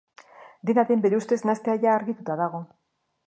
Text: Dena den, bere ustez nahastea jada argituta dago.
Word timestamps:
Dena 0.69 0.85
den, 0.91 1.03
bere 1.03 1.19
ustez 1.19 1.39
nahastea 1.49 1.77
jada 1.83 1.93
argituta 1.99 2.39
dago. 2.43 2.63